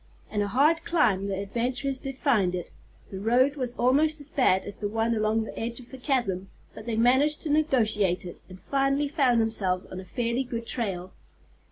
[0.31, 2.71] And a hard climb the adventurers did find it.
[3.11, 6.49] The road was almost as bad as the one along the edge of the chasm,
[6.73, 11.13] but they managed to negotiate it, and finally found themselves on a fairly good trail.